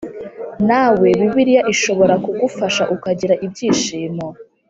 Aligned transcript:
Nawe 0.67 1.07
Bibiliya 1.19 1.61
ishobora 1.73 2.13
kugufasha 2.23 2.83
ukagira 2.95 3.35
ibyishimo 3.45 4.25